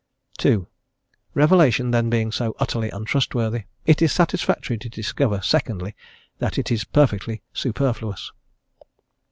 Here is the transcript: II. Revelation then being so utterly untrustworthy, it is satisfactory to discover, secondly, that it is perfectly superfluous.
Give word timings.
II. 0.43 0.65
Revelation 1.35 1.91
then 1.91 2.09
being 2.09 2.31
so 2.31 2.55
utterly 2.57 2.89
untrustworthy, 2.89 3.65
it 3.85 4.01
is 4.01 4.11
satisfactory 4.11 4.75
to 4.79 4.89
discover, 4.89 5.41
secondly, 5.43 5.95
that 6.39 6.57
it 6.57 6.71
is 6.71 6.85
perfectly 6.85 7.43
superfluous. 7.53 8.31